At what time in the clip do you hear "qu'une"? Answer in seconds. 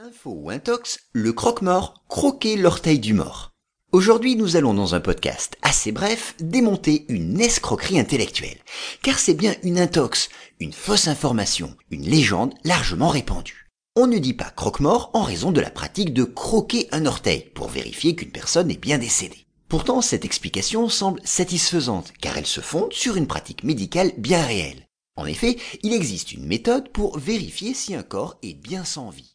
18.16-18.32